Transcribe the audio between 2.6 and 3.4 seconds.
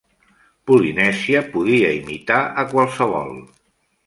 a qualsevol.